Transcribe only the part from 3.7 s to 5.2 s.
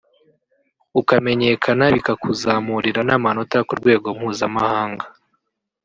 rwego mpuzamahanga